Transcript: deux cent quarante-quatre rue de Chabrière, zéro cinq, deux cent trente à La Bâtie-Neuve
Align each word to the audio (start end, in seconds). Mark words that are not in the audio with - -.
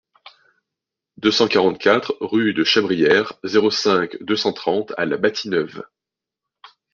deux 1.17 1.29
cent 1.29 1.47
quarante-quatre 1.47 2.17
rue 2.21 2.55
de 2.55 2.63
Chabrière, 2.63 3.33
zéro 3.43 3.69
cinq, 3.69 4.17
deux 4.21 4.35
cent 4.35 4.51
trente 4.51 4.93
à 4.97 5.05
La 5.05 5.17
Bâtie-Neuve 5.17 5.83